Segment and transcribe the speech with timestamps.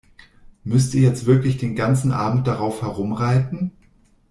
[0.63, 3.69] Müsst ihr jetzt wirklich den ganzen Abend darauf herumreiten?